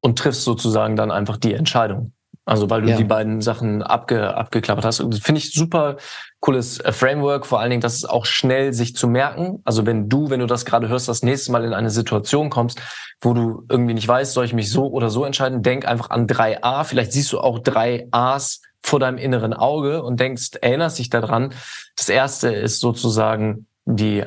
Und 0.00 0.18
triffst 0.18 0.44
sozusagen 0.44 0.96
dann 0.96 1.10
einfach 1.10 1.36
die 1.36 1.54
Entscheidung. 1.54 2.12
Also 2.46 2.68
weil 2.68 2.82
du 2.82 2.90
ja. 2.90 2.96
die 2.96 3.04
beiden 3.04 3.40
Sachen 3.40 3.82
abge, 3.82 4.36
abgeklappert 4.36 4.84
hast. 4.84 5.00
Und 5.00 5.14
das 5.14 5.20
finde 5.20 5.38
ich 5.38 5.52
super 5.52 5.96
cooles 6.40 6.78
äh, 6.80 6.92
Framework, 6.92 7.46
vor 7.46 7.60
allen 7.60 7.70
Dingen, 7.70 7.80
dass 7.80 7.94
es 7.94 8.04
auch 8.04 8.26
schnell 8.26 8.74
sich 8.74 8.94
zu 8.94 9.08
merken. 9.08 9.62
Also 9.64 9.86
wenn 9.86 10.10
du, 10.10 10.28
wenn 10.28 10.40
du 10.40 10.46
das 10.46 10.66
gerade 10.66 10.88
hörst, 10.88 11.08
das 11.08 11.22
nächste 11.22 11.52
Mal 11.52 11.64
in 11.64 11.72
eine 11.72 11.88
Situation 11.88 12.50
kommst, 12.50 12.82
wo 13.22 13.32
du 13.32 13.64
irgendwie 13.70 13.94
nicht 13.94 14.06
weißt, 14.06 14.34
soll 14.34 14.44
ich 14.44 14.52
mich 14.52 14.70
so 14.70 14.88
oder 14.88 15.08
so 15.08 15.24
entscheiden, 15.24 15.62
denk 15.62 15.86
einfach 15.86 16.10
an 16.10 16.26
3a. 16.26 16.84
Vielleicht 16.84 17.12
siehst 17.12 17.32
du 17.32 17.40
auch 17.40 17.60
drei 17.60 18.08
A's 18.10 18.60
vor 18.82 19.00
deinem 19.00 19.16
inneren 19.16 19.54
Auge 19.54 20.02
und 20.02 20.20
denkst, 20.20 20.50
erinnerst 20.60 20.98
dich 20.98 21.08
daran. 21.08 21.54
Das 21.96 22.10
erste 22.10 22.48
ist 22.48 22.80
sozusagen 22.80 23.66
die 23.86 24.22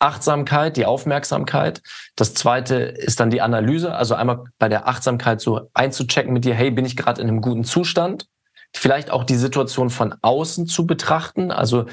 Achtsamkeit, 0.00 0.76
die 0.76 0.86
Aufmerksamkeit. 0.86 1.82
Das 2.16 2.34
zweite 2.34 2.74
ist 2.74 3.20
dann 3.20 3.30
die 3.30 3.42
Analyse, 3.42 3.94
also 3.94 4.14
einmal 4.14 4.44
bei 4.58 4.68
der 4.68 4.88
Achtsamkeit 4.88 5.40
so 5.40 5.68
einzuchecken 5.74 6.32
mit 6.32 6.44
dir, 6.44 6.54
hey, 6.54 6.70
bin 6.70 6.84
ich 6.84 6.96
gerade 6.96 7.20
in 7.20 7.28
einem 7.28 7.40
guten 7.40 7.64
Zustand? 7.64 8.26
Vielleicht 8.74 9.10
auch 9.10 9.24
die 9.24 9.36
Situation 9.36 9.90
von 9.90 10.14
außen 10.22 10.66
zu 10.66 10.86
betrachten. 10.86 11.50
Also 11.50 11.86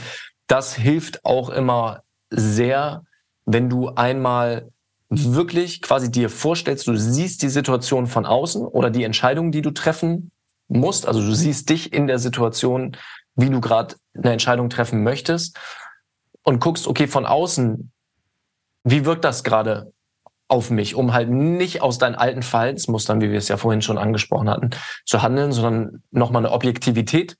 das 0.48 0.74
hilft 0.74 1.26
auch 1.26 1.50
immer 1.50 2.04
sehr, 2.30 3.04
wenn 3.46 3.70
du 3.70 3.90
einmal 3.90 4.70
wirklich 5.10 5.82
quasi 5.82 6.12
dir 6.12 6.30
vorstellst, 6.30 6.88
du 6.88 6.96
siehst 6.96 7.42
die 7.42 7.50
Situation 7.50 8.08
von 8.08 8.26
außen 8.26 8.66
oder 8.66 8.90
die 8.90 9.04
Entscheidung, 9.04 9.52
die 9.52 9.62
du 9.62 9.72
treffen 9.72 10.32
musst. 10.68 11.08
Also 11.08 11.22
du 11.22 11.34
siehst 11.34 11.70
dich 11.70 11.94
in 11.94 12.08
der 12.08 12.20
Situation, 12.20 12.98
wie 13.36 13.50
du 13.50 13.62
gerade 13.62 13.96
eine 14.16 14.34
Entscheidung 14.34 14.70
treffen 14.70 15.04
möchtest 15.04 15.58
und 16.44 16.60
guckst, 16.60 16.88
okay, 16.88 17.08
von 17.08 17.26
außen, 17.26 17.92
wie 18.90 19.06
wirkt 19.06 19.26
das 19.26 19.44
gerade 19.44 19.92
auf 20.48 20.70
mich, 20.70 20.96
um 20.96 21.14
halt 21.14 21.30
nicht 21.30 21.82
aus 21.82 21.98
deinen 21.98 22.16
alten 22.16 22.42
Verhaltensmustern, 22.42 23.20
wie 23.20 23.32
wir 23.32 23.38
es 23.38 23.50
ja 23.50 23.58
vorhin 23.58 23.82
schon 23.82 23.98
angesprochen 23.98 24.50
hatten, 24.50 24.70
zu 25.06 25.22
handeln, 25.22 25.52
sondern 25.52 26.04
nochmal 26.12 26.46
eine 26.46 26.54
Objektivität 26.54 27.38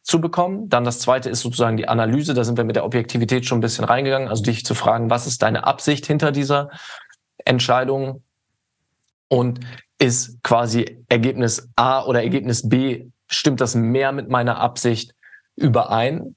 zu 0.00 0.20
bekommen. 0.20 0.70
Dann 0.70 0.84
das 0.84 1.00
zweite 1.00 1.28
ist 1.28 1.40
sozusagen 1.40 1.76
die 1.76 1.88
Analyse. 1.88 2.32
Da 2.32 2.44
sind 2.44 2.56
wir 2.56 2.64
mit 2.64 2.76
der 2.76 2.84
Objektivität 2.84 3.44
schon 3.44 3.58
ein 3.58 3.62
bisschen 3.62 3.84
reingegangen. 3.84 4.28
Also 4.28 4.42
dich 4.42 4.64
zu 4.64 4.74
fragen, 4.74 5.10
was 5.10 5.26
ist 5.26 5.42
deine 5.42 5.64
Absicht 5.64 6.06
hinter 6.06 6.32
dieser 6.32 6.70
Entscheidung? 7.44 8.22
Und 9.28 9.60
ist 9.98 10.42
quasi 10.42 11.04
Ergebnis 11.08 11.68
A 11.76 12.04
oder 12.04 12.22
Ergebnis 12.22 12.68
B, 12.68 13.06
stimmt 13.28 13.60
das 13.60 13.74
mehr 13.74 14.12
mit 14.12 14.28
meiner 14.28 14.58
Absicht 14.58 15.14
überein? 15.54 16.34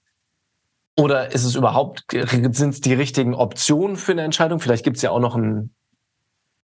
Oder 0.98 1.34
ist 1.34 1.44
es 1.44 1.56
überhaupt, 1.56 2.06
sind 2.12 2.62
es 2.62 2.82
die 2.82 2.94
richtigen 2.94 3.36
Optionen 3.36 3.98
für 3.98 4.14
eine 4.14 4.24
Entscheidung? 4.24 4.60
Vielleicht 4.60 4.84
gibt 4.84 4.98
es 4.98 5.04
ja 5.04 5.12
auch 5.12 5.20
noch 5.20 5.36
ein, 5.36 5.74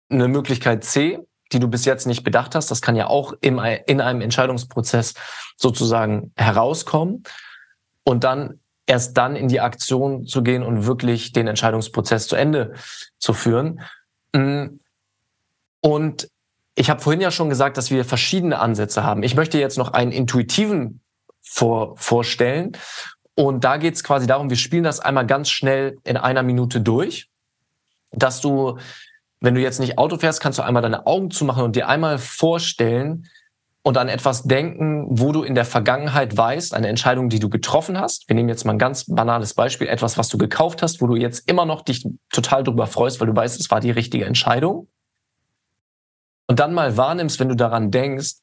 eine 0.09 0.27
Möglichkeit 0.29 0.83
C, 0.85 1.19
die 1.51 1.59
du 1.59 1.67
bis 1.67 1.83
jetzt 1.85 2.07
nicht 2.07 2.23
bedacht 2.23 2.55
hast. 2.55 2.71
Das 2.71 2.81
kann 2.81 2.95
ja 2.95 3.07
auch 3.07 3.33
im, 3.41 3.59
in 3.85 4.01
einem 4.01 4.21
Entscheidungsprozess 4.21 5.13
sozusagen 5.57 6.31
herauskommen. 6.35 7.23
Und 8.05 8.23
dann 8.23 8.59
erst 8.85 9.17
dann 9.17 9.35
in 9.35 9.47
die 9.47 9.61
Aktion 9.61 10.25
zu 10.25 10.43
gehen 10.43 10.63
und 10.63 10.85
wirklich 10.85 11.31
den 11.31 11.47
Entscheidungsprozess 11.47 12.27
zu 12.27 12.35
Ende 12.35 12.73
zu 13.17 13.33
führen. 13.33 13.81
Mm. 14.33 14.79
Und 15.81 16.29
ich 16.75 16.89
habe 16.89 17.01
vorhin 17.01 17.21
ja 17.21 17.31
schon 17.31 17.49
gesagt, 17.49 17.77
dass 17.77 17.91
wir 17.91 18.03
verschiedene 18.03 18.59
Ansätze 18.59 19.03
haben. 19.03 19.23
Ich 19.23 19.35
möchte 19.35 19.59
jetzt 19.59 19.77
noch 19.77 19.91
einen 19.91 20.11
intuitiven 20.11 21.01
vor, 21.41 21.95
vorstellen. 21.97 22.71
Und 23.35 23.63
da 23.63 23.77
geht 23.77 23.95
es 23.95 24.03
quasi 24.03 24.27
darum, 24.27 24.49
wir 24.49 24.57
spielen 24.57 24.83
das 24.83 24.99
einmal 24.99 25.25
ganz 25.25 25.49
schnell 25.49 25.97
in 26.03 26.17
einer 26.17 26.43
Minute 26.43 26.81
durch, 26.81 27.29
dass 28.11 28.41
du, 28.41 28.77
wenn 29.39 29.55
du 29.55 29.61
jetzt 29.61 29.79
nicht 29.79 29.97
Auto 29.97 30.17
fährst, 30.17 30.39
kannst 30.41 30.59
du 30.59 30.63
einmal 30.63 30.83
deine 30.83 31.07
Augen 31.07 31.31
zumachen 31.31 31.63
und 31.63 31.75
dir 31.75 31.87
einmal 31.87 32.19
vorstellen 32.19 33.27
und 33.81 33.97
an 33.97 34.07
etwas 34.07 34.43
denken, 34.43 35.05
wo 35.09 35.31
du 35.31 35.43
in 35.43 35.55
der 35.55 35.65
Vergangenheit 35.65 36.37
weißt, 36.37 36.73
eine 36.73 36.87
Entscheidung, 36.87 37.29
die 37.29 37.39
du 37.39 37.49
getroffen 37.49 37.99
hast. 37.99 38.29
Wir 38.29 38.35
nehmen 38.35 38.49
jetzt 38.49 38.65
mal 38.65 38.73
ein 38.73 38.79
ganz 38.79 39.05
banales 39.05 39.55
Beispiel, 39.55 39.87
etwas, 39.87 40.17
was 40.17 40.29
du 40.29 40.37
gekauft 40.37 40.81
hast, 40.81 41.01
wo 41.01 41.07
du 41.07 41.15
jetzt 41.15 41.49
immer 41.49 41.65
noch 41.65 41.81
dich 41.81 42.07
total 42.31 42.63
drüber 42.63 42.87
freust, 42.87 43.19
weil 43.19 43.27
du 43.27 43.35
weißt, 43.35 43.59
es 43.59 43.69
war 43.71 43.81
die 43.81 43.91
richtige 43.91 44.25
Entscheidung. 44.25 44.87
Und 46.47 46.59
dann 46.59 46.73
mal 46.73 46.95
wahrnimmst, 46.95 47.39
wenn 47.39 47.49
du 47.49 47.55
daran 47.55 47.91
denkst, 47.91 48.35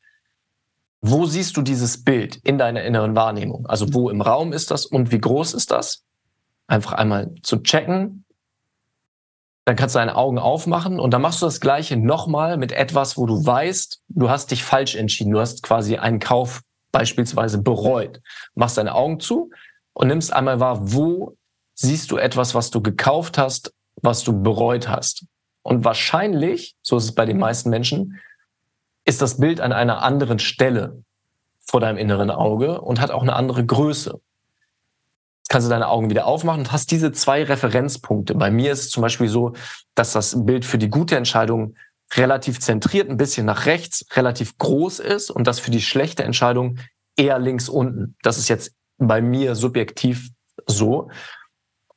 wo 1.02 1.24
siehst 1.26 1.56
du 1.56 1.62
dieses 1.62 2.04
Bild 2.04 2.36
in 2.36 2.58
deiner 2.58 2.82
inneren 2.82 3.16
Wahrnehmung? 3.16 3.66
Also 3.66 3.92
wo 3.94 4.10
im 4.10 4.20
Raum 4.20 4.52
ist 4.52 4.70
das 4.70 4.84
und 4.84 5.12
wie 5.12 5.20
groß 5.20 5.54
ist 5.54 5.70
das? 5.70 6.04
Einfach 6.66 6.92
einmal 6.92 7.34
zu 7.42 7.58
checken. 7.58 8.24
Dann 9.64 9.76
kannst 9.76 9.94
du 9.94 9.98
deine 9.98 10.16
Augen 10.16 10.38
aufmachen 10.38 11.00
und 11.00 11.12
dann 11.12 11.22
machst 11.22 11.40
du 11.40 11.46
das 11.46 11.60
Gleiche 11.60 11.96
nochmal 11.96 12.56
mit 12.56 12.72
etwas, 12.72 13.16
wo 13.16 13.26
du 13.26 13.44
weißt, 13.44 14.02
du 14.08 14.30
hast 14.30 14.50
dich 14.50 14.64
falsch 14.64 14.94
entschieden. 14.94 15.32
Du 15.32 15.40
hast 15.40 15.62
quasi 15.62 15.96
einen 15.96 16.18
Kauf 16.18 16.62
beispielsweise 16.92 17.62
bereut. 17.62 18.20
Machst 18.54 18.78
deine 18.78 18.94
Augen 18.94 19.20
zu 19.20 19.50
und 19.94 20.08
nimmst 20.08 20.32
einmal 20.32 20.60
wahr, 20.60 20.80
wo 20.92 21.36
siehst 21.74 22.10
du 22.10 22.18
etwas, 22.18 22.54
was 22.54 22.70
du 22.70 22.82
gekauft 22.82 23.38
hast, 23.38 23.72
was 24.02 24.22
du 24.22 24.42
bereut 24.42 24.88
hast. 24.88 25.24
Und 25.62 25.84
wahrscheinlich, 25.84 26.74
so 26.82 26.96
ist 26.96 27.04
es 27.04 27.14
bei 27.14 27.26
den 27.26 27.38
meisten 27.38 27.70
Menschen, 27.70 28.18
ist 29.10 29.20
das 29.20 29.38
Bild 29.38 29.60
an 29.60 29.72
einer 29.72 30.04
anderen 30.04 30.38
Stelle 30.38 31.02
vor 31.58 31.80
deinem 31.80 31.98
inneren 31.98 32.30
Auge 32.30 32.80
und 32.80 33.00
hat 33.00 33.10
auch 33.10 33.22
eine 33.22 33.34
andere 33.34 33.66
Größe. 33.66 34.20
Jetzt 35.38 35.48
kannst 35.48 35.66
du 35.66 35.70
deine 35.70 35.88
Augen 35.88 36.10
wieder 36.10 36.26
aufmachen 36.26 36.60
und 36.60 36.70
hast 36.70 36.92
diese 36.92 37.10
zwei 37.10 37.42
Referenzpunkte. 37.42 38.36
Bei 38.36 38.52
mir 38.52 38.70
ist 38.70 38.84
es 38.84 38.90
zum 38.90 39.02
Beispiel 39.02 39.26
so, 39.26 39.54
dass 39.96 40.12
das 40.12 40.46
Bild 40.46 40.64
für 40.64 40.78
die 40.78 40.90
gute 40.90 41.16
Entscheidung 41.16 41.74
relativ 42.14 42.60
zentriert, 42.60 43.10
ein 43.10 43.16
bisschen 43.16 43.46
nach 43.46 43.66
rechts, 43.66 44.06
relativ 44.12 44.56
groß 44.58 45.00
ist 45.00 45.30
und 45.30 45.48
das 45.48 45.58
für 45.58 45.72
die 45.72 45.82
schlechte 45.82 46.22
Entscheidung 46.22 46.78
eher 47.16 47.40
links 47.40 47.68
unten. 47.68 48.14
Das 48.22 48.38
ist 48.38 48.48
jetzt 48.48 48.76
bei 48.98 49.20
mir 49.20 49.56
subjektiv 49.56 50.30
so. 50.68 51.10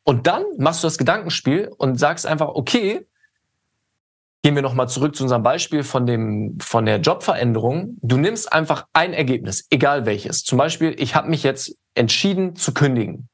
Und 0.04 0.26
dann 0.26 0.46
machst 0.58 0.82
du 0.84 0.88
das 0.88 0.98
Gedankenspiel 0.98 1.72
und 1.78 2.00
sagst 2.00 2.26
einfach, 2.26 2.50
okay, 2.50 3.06
Gehen 4.44 4.56
wir 4.56 4.62
nochmal 4.62 4.90
zurück 4.90 5.16
zu 5.16 5.24
unserem 5.24 5.42
Beispiel 5.42 5.84
von 5.84 6.06
dem, 6.06 6.58
von 6.60 6.86
der 6.86 6.98
Jobveränderung. 7.00 7.98
Du 8.02 8.18
nimmst 8.18 8.52
einfach 8.52 8.88
ein 8.92 9.14
Ergebnis, 9.14 9.68
egal 9.70 10.06
welches. 10.06 10.44
Zum 10.44 10.58
Beispiel, 10.58 10.94
ich 11.00 11.16
habe 11.16 11.30
mich 11.30 11.44
jetzt 11.44 11.78
entschieden 11.96 12.58
zu 12.58 12.74
kündigen. 12.74 13.30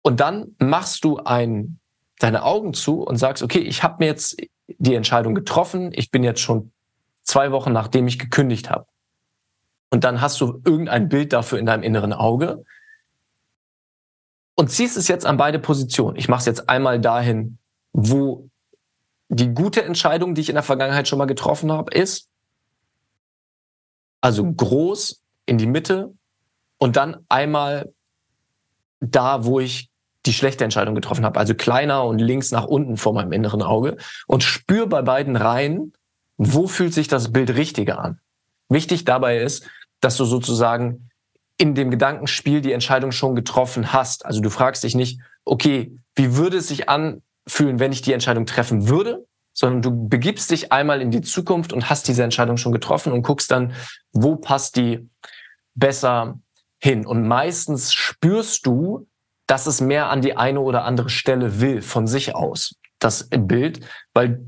Und 0.00 0.20
dann 0.20 0.54
machst 0.60 1.02
du 1.02 1.18
ein, 1.18 1.80
deine 2.20 2.44
Augen 2.44 2.72
zu 2.72 3.02
und 3.02 3.16
sagst, 3.16 3.42
okay, 3.42 3.58
ich 3.58 3.82
habe 3.82 3.96
mir 3.98 4.06
jetzt 4.06 4.40
die 4.68 4.94
Entscheidung 4.94 5.34
getroffen. 5.34 5.90
Ich 5.92 6.12
bin 6.12 6.22
jetzt 6.22 6.40
schon 6.40 6.70
zwei 7.24 7.50
Wochen, 7.50 7.72
nachdem 7.72 8.06
ich 8.06 8.20
gekündigt 8.20 8.70
habe. 8.70 8.86
Und 9.90 10.04
dann 10.04 10.20
hast 10.20 10.40
du 10.40 10.62
irgendein 10.64 11.08
Bild 11.08 11.32
dafür 11.32 11.58
in 11.58 11.66
deinem 11.66 11.82
inneren 11.82 12.12
Auge 12.12 12.64
und 14.54 14.70
ziehst 14.70 14.96
es 14.96 15.08
jetzt 15.08 15.26
an 15.26 15.36
beide 15.36 15.58
Positionen. 15.58 16.16
Ich 16.16 16.28
mache 16.28 16.40
es 16.40 16.46
jetzt 16.46 16.68
einmal 16.68 17.00
dahin, 17.00 17.58
wo 17.92 18.48
die 19.34 19.54
gute 19.54 19.82
Entscheidung, 19.82 20.34
die 20.34 20.42
ich 20.42 20.50
in 20.50 20.56
der 20.56 20.62
Vergangenheit 20.62 21.08
schon 21.08 21.18
mal 21.18 21.24
getroffen 21.24 21.72
habe, 21.72 21.92
ist, 21.94 22.28
also 24.20 24.44
groß 24.44 25.22
in 25.46 25.56
die 25.56 25.66
Mitte 25.66 26.12
und 26.78 26.96
dann 26.96 27.24
einmal 27.28 27.92
da, 29.00 29.44
wo 29.46 29.58
ich 29.58 29.88
die 30.26 30.34
schlechte 30.34 30.64
Entscheidung 30.64 30.94
getroffen 30.94 31.24
habe, 31.24 31.40
also 31.40 31.54
kleiner 31.54 32.04
und 32.04 32.18
links 32.18 32.52
nach 32.52 32.66
unten 32.66 32.96
vor 32.96 33.14
meinem 33.14 33.32
inneren 33.32 33.62
Auge 33.62 33.96
und 34.26 34.42
spür 34.42 34.86
bei 34.86 35.00
beiden 35.00 35.34
rein, 35.34 35.92
wo 36.36 36.68
fühlt 36.68 36.92
sich 36.92 37.08
das 37.08 37.32
Bild 37.32 37.56
richtiger 37.56 37.98
an. 37.98 38.20
Wichtig 38.68 39.04
dabei 39.04 39.38
ist, 39.38 39.66
dass 40.00 40.16
du 40.18 40.26
sozusagen 40.26 41.08
in 41.56 41.74
dem 41.74 41.90
Gedankenspiel 41.90 42.60
die 42.60 42.72
Entscheidung 42.72 43.12
schon 43.12 43.34
getroffen 43.34 43.92
hast. 43.92 44.26
Also 44.26 44.40
du 44.40 44.50
fragst 44.50 44.84
dich 44.84 44.94
nicht, 44.94 45.20
okay, 45.44 45.96
wie 46.14 46.36
würde 46.36 46.58
es 46.58 46.68
sich 46.68 46.88
anfühlen, 47.46 47.78
wenn 47.78 47.92
ich 47.92 48.02
die 48.02 48.12
Entscheidung 48.12 48.46
treffen 48.46 48.88
würde, 48.88 49.26
sondern 49.54 49.82
du 49.82 50.08
begibst 50.08 50.50
dich 50.50 50.72
einmal 50.72 51.00
in 51.00 51.10
die 51.10 51.20
Zukunft 51.20 51.72
und 51.72 51.90
hast 51.90 52.08
diese 52.08 52.22
Entscheidung 52.22 52.56
schon 52.56 52.72
getroffen 52.72 53.12
und 53.12 53.22
guckst 53.22 53.50
dann, 53.50 53.74
wo 54.12 54.36
passt 54.36 54.76
die 54.76 55.08
besser 55.74 56.38
hin. 56.82 57.06
Und 57.06 57.26
meistens 57.26 57.92
spürst 57.92 58.66
du, 58.66 59.06
dass 59.46 59.66
es 59.66 59.80
mehr 59.80 60.08
an 60.08 60.22
die 60.22 60.36
eine 60.36 60.60
oder 60.60 60.84
andere 60.84 61.10
Stelle 61.10 61.60
will 61.60 61.82
von 61.82 62.06
sich 62.06 62.34
aus, 62.34 62.76
das 62.98 63.28
Bild, 63.30 63.80
weil 64.14 64.44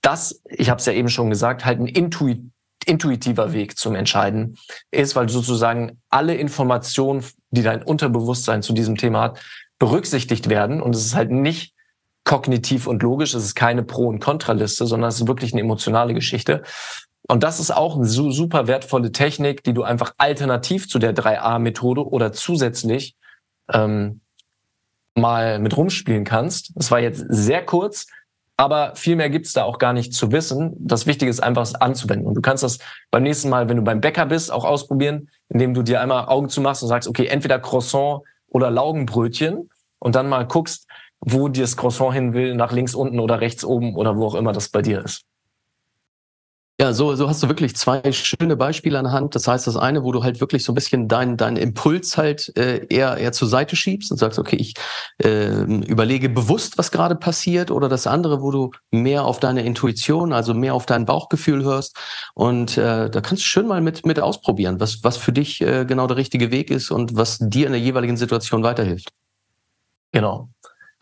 das, 0.00 0.42
ich 0.48 0.68
habe 0.70 0.80
es 0.80 0.86
ja 0.86 0.92
eben 0.92 1.08
schon 1.08 1.30
gesagt, 1.30 1.64
halt 1.64 1.78
ein 1.78 1.86
Intuit, 1.86 2.42
intuitiver 2.84 3.52
Weg 3.52 3.78
zum 3.78 3.94
Entscheiden 3.94 4.58
ist, 4.90 5.14
weil 5.14 5.28
sozusagen 5.28 6.02
alle 6.08 6.34
Informationen, 6.34 7.24
die 7.50 7.62
dein 7.62 7.84
Unterbewusstsein 7.84 8.62
zu 8.62 8.72
diesem 8.72 8.96
Thema 8.96 9.22
hat, 9.22 9.40
berücksichtigt 9.78 10.48
werden 10.48 10.82
und 10.82 10.96
es 10.96 11.04
ist 11.04 11.14
halt 11.14 11.30
nicht 11.30 11.71
kognitiv 12.24 12.86
und 12.86 13.02
logisch, 13.02 13.34
es 13.34 13.44
ist 13.44 13.54
keine 13.54 13.82
Pro- 13.82 14.08
und 14.08 14.20
Kontraliste, 14.20 14.86
sondern 14.86 15.08
es 15.08 15.20
ist 15.20 15.28
wirklich 15.28 15.52
eine 15.52 15.62
emotionale 15.62 16.14
Geschichte. 16.14 16.62
Und 17.28 17.42
das 17.42 17.60
ist 17.60 17.70
auch 17.70 17.96
eine 17.96 18.06
super 18.06 18.66
wertvolle 18.66 19.12
Technik, 19.12 19.62
die 19.64 19.72
du 19.72 19.82
einfach 19.82 20.14
alternativ 20.18 20.88
zu 20.88 20.98
der 20.98 21.14
3a-Methode 21.14 22.06
oder 22.06 22.32
zusätzlich 22.32 23.16
ähm, 23.72 24.20
mal 25.14 25.58
mit 25.58 25.76
rumspielen 25.76 26.24
kannst. 26.24 26.72
Das 26.74 26.90
war 26.90 27.00
jetzt 27.00 27.24
sehr 27.28 27.64
kurz, 27.64 28.06
aber 28.56 28.94
viel 28.96 29.16
mehr 29.16 29.30
gibt's 29.30 29.52
da 29.52 29.64
auch 29.64 29.78
gar 29.78 29.92
nicht 29.92 30.14
zu 30.14 30.32
wissen. 30.32 30.74
Das 30.78 31.06
Wichtige 31.06 31.30
ist 31.30 31.42
einfach, 31.42 31.62
es 31.62 31.74
anzuwenden. 31.74 32.26
Und 32.26 32.34
du 32.34 32.40
kannst 32.40 32.62
das 32.62 32.78
beim 33.10 33.22
nächsten 33.22 33.48
Mal, 33.48 33.68
wenn 33.68 33.76
du 33.76 33.82
beim 33.82 34.00
Bäcker 34.00 34.26
bist, 34.26 34.52
auch 34.52 34.64
ausprobieren, 34.64 35.28
indem 35.48 35.74
du 35.74 35.82
dir 35.82 36.00
einmal 36.00 36.26
Augen 36.26 36.48
zumachst 36.48 36.82
und 36.82 36.88
sagst, 36.88 37.08
okay, 37.08 37.26
entweder 37.26 37.58
Croissant 37.58 38.22
oder 38.48 38.70
Laugenbrötchen 38.70 39.70
und 39.98 40.14
dann 40.14 40.28
mal 40.28 40.46
guckst, 40.46 40.86
wo 41.24 41.48
dir 41.48 41.62
das 41.62 41.76
Croissant 41.76 42.12
hin 42.12 42.34
will, 42.34 42.54
nach 42.54 42.72
links 42.72 42.94
unten 42.94 43.20
oder 43.20 43.40
rechts 43.40 43.64
oben 43.64 43.96
oder 43.96 44.16
wo 44.16 44.26
auch 44.26 44.34
immer 44.34 44.52
das 44.52 44.68
bei 44.68 44.82
dir 44.82 45.04
ist. 45.04 45.22
Ja, 46.80 46.92
so, 46.92 47.14
so 47.14 47.28
hast 47.28 47.40
du 47.42 47.48
wirklich 47.48 47.76
zwei 47.76 48.10
schöne 48.10 48.56
Beispiele 48.56 48.98
an 48.98 49.04
der 49.04 49.12
Hand. 49.12 49.36
Das 49.36 49.46
heißt, 49.46 49.68
das 49.68 49.76
eine, 49.76 50.02
wo 50.02 50.10
du 50.10 50.24
halt 50.24 50.40
wirklich 50.40 50.64
so 50.64 50.72
ein 50.72 50.74
bisschen 50.74 51.06
deinen 51.06 51.36
deinen 51.36 51.56
Impuls 51.56 52.16
halt 52.16 52.50
äh, 52.56 52.86
eher, 52.88 53.18
eher 53.18 53.30
zur 53.30 53.46
Seite 53.46 53.76
schiebst 53.76 54.10
und 54.10 54.16
sagst, 54.16 54.38
okay, 54.38 54.56
ich 54.56 54.74
äh, 55.22 55.62
überlege 55.62 56.28
bewusst, 56.28 56.78
was 56.78 56.90
gerade 56.90 57.14
passiert. 57.14 57.70
Oder 57.70 57.88
das 57.88 58.08
andere, 58.08 58.42
wo 58.42 58.50
du 58.50 58.70
mehr 58.90 59.26
auf 59.26 59.38
deine 59.38 59.64
Intuition, 59.64 60.32
also 60.32 60.54
mehr 60.54 60.74
auf 60.74 60.84
dein 60.84 61.04
Bauchgefühl 61.04 61.62
hörst. 61.62 61.96
Und 62.34 62.76
äh, 62.78 63.08
da 63.10 63.20
kannst 63.20 63.44
du 63.44 63.46
schön 63.46 63.68
mal 63.68 63.80
mit, 63.80 64.04
mit 64.04 64.18
ausprobieren, 64.18 64.80
was, 64.80 65.04
was 65.04 65.18
für 65.18 65.32
dich 65.32 65.60
äh, 65.60 65.84
genau 65.84 66.08
der 66.08 66.16
richtige 66.16 66.50
Weg 66.50 66.72
ist 66.72 66.90
und 66.90 67.14
was 67.14 67.38
dir 67.38 67.66
in 67.66 67.72
der 67.72 67.80
jeweiligen 67.80 68.16
Situation 68.16 68.64
weiterhilft. 68.64 69.10
Genau. 70.10 70.48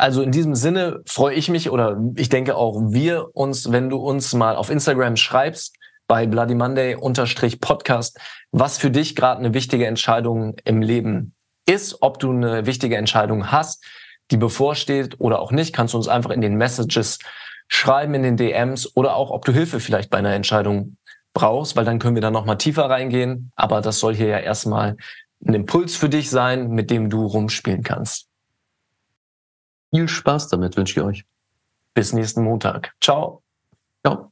Also 0.00 0.23
in 0.23 0.33
diesem 0.33 0.54
Sinne 0.54 1.02
freue 1.07 1.35
ich 1.35 1.50
mich 1.50 1.69
oder 1.69 2.00
ich 2.16 2.30
denke 2.30 2.57
auch 2.57 2.80
wir 2.88 3.37
uns, 3.37 3.71
wenn 3.71 3.90
du 3.90 3.99
uns 3.99 4.33
mal 4.33 4.57
auf 4.57 4.71
Instagram 4.71 5.16
schreibst 5.16 5.76
bei 6.09 6.26
Bloody 6.26 6.54
Monday 6.54 6.95
unterstrich 6.95 7.61
Podcast, 7.61 8.19
was 8.50 8.78
für 8.78 8.90
dich 8.90 9.14
gerade 9.14 9.40
eine 9.40 9.52
wichtige 9.52 9.87
Entscheidung 9.87 10.57
im 10.64 10.80
Leben 10.80 11.35
ist, 11.66 12.00
ob 12.00 12.19
du 12.19 12.30
eine 12.30 12.64
wichtige 12.64 12.97
Entscheidung 12.97 13.52
hast, 13.52 13.85
die 14.30 14.38
bevorsteht 14.38 15.16
oder 15.21 15.38
auch 15.38 15.52
nicht, 15.52 15.75
kannst 15.75 15.92
du 15.92 15.99
uns 15.99 16.09
einfach 16.09 16.30
in 16.30 16.40
den 16.40 16.54
Messages 16.54 17.19
schreiben, 17.69 18.14
in 18.14 18.23
den 18.23 18.38
DMs 18.38 18.97
oder 18.97 19.16
auch, 19.16 19.30
ob 19.30 19.45
du 19.45 19.52
Hilfe 19.52 19.80
vielleicht 19.80 20.09
bei 20.09 20.16
einer 20.16 20.33
Entscheidung 20.33 20.97
brauchst, 21.35 21.76
weil 21.76 21.85
dann 21.85 21.99
können 21.99 22.14
wir 22.14 22.23
da 22.23 22.30
nochmal 22.30 22.57
tiefer 22.57 22.88
reingehen. 22.88 23.52
Aber 23.54 23.83
das 23.83 23.99
soll 23.99 24.14
hier 24.14 24.28
ja 24.28 24.38
erstmal 24.38 24.97
ein 25.47 25.52
Impuls 25.52 25.95
für 25.95 26.09
dich 26.09 26.30
sein, 26.30 26.71
mit 26.71 26.90
dem 26.90 27.11
du 27.11 27.26
rumspielen 27.26 27.83
kannst. 27.83 28.29
Viel 29.90 30.08
Spaß 30.08 30.48
damit 30.48 30.76
wünsche 30.76 31.00
ich 31.00 31.06
euch. 31.06 31.24
Bis 31.94 32.12
nächsten 32.12 32.44
Montag. 32.44 32.94
Ciao. 33.00 33.42
Ciao. 34.04 34.29